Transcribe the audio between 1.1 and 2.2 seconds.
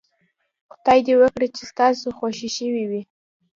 وکړي چې ستاسو